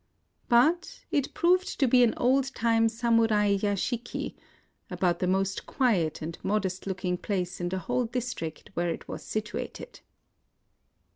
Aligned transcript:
But 0.49 1.05
it 1.11 1.31
proved 1.35 1.79
to 1.79 1.87
be 1.87 2.01
an 2.01 2.15
old 2.17 2.55
time 2.55 2.89
Samurai 2.89 3.55
yashiki,— 3.55 4.33
about 4.89 5.19
the 5.19 5.27
most 5.27 5.67
quiet 5.67 6.23
and 6.23 6.39
modest 6.41 6.87
looking 6.87 7.19
place 7.19 7.61
in 7.61 7.69
the 7.69 7.77
whole 7.77 8.05
district 8.05 8.71
where 8.73 8.89
it 8.89 9.07
was 9.07 9.23
situated. 9.23 9.99